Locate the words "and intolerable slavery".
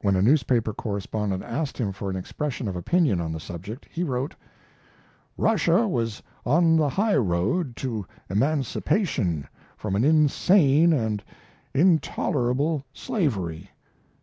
10.94-13.68